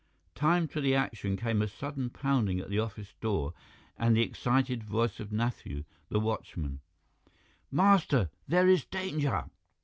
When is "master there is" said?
7.71-8.83